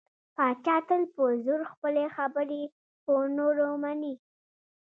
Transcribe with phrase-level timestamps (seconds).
[0.35, 2.61] پاچا تل په زور خپلې خبرې
[3.05, 4.15] په نورو مني.